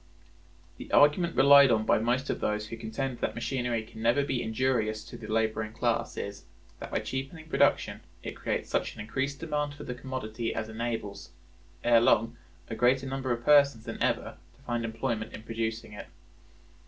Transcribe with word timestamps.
The 0.77 0.91
argument 0.91 1.35
relied 1.35 1.69
on 1.69 1.85
by 1.85 1.99
most 1.99 2.31
of 2.31 2.39
those 2.39 2.65
who 2.67 2.75
contend 2.75 3.19
that 3.19 3.35
machinery 3.35 3.83
can 3.83 4.01
never 4.01 4.23
be 4.25 4.41
injurious 4.41 5.03
to 5.05 5.15
the 5.15 5.27
laboring 5.27 5.73
class 5.73 6.17
is, 6.17 6.45
that 6.79 6.89
by 6.89 6.97
cheapening 7.01 7.47
production 7.47 7.99
it 8.23 8.35
creates 8.35 8.67
such 8.67 8.95
an 8.95 9.01
increased 9.01 9.39
demand 9.41 9.75
for 9.75 9.83
the 9.83 9.93
commodity 9.93 10.55
as 10.55 10.69
enables, 10.69 11.29
ere 11.83 12.01
long, 12.01 12.35
a 12.67 12.73
greater 12.73 13.05
number 13.05 13.31
of 13.31 13.45
persons 13.45 13.83
than 13.85 14.01
ever 14.01 14.37
to 14.55 14.61
find 14.63 14.85
employment 14.85 15.33
in 15.33 15.43
producing 15.43 15.93
it. 15.93 16.07